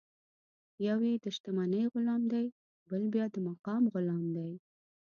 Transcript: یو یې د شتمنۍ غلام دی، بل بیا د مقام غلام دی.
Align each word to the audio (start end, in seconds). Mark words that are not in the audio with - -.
یو 0.87 0.99
یې 1.07 1.13
د 1.23 1.25
شتمنۍ 1.35 1.83
غلام 1.93 2.21
دی، 2.31 2.45
بل 2.89 3.03
بیا 3.13 3.25
د 3.31 3.35
مقام 3.49 3.83
غلام 3.93 4.23
دی. 4.35 4.51